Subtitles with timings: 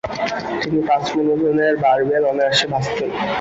[0.61, 3.09] তিনি পাঁচ মণ ওজনের বারবেল অনায়াসে ভাঁজতেন।